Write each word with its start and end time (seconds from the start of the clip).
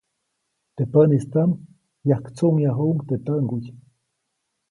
Teʼ 0.75 0.87
päʼnistaʼm, 0.91 1.51
yajktsuʼŋjayajuʼuŋ 2.09 2.97
teʼ 3.07 3.19
täʼŋguy. 3.25 3.65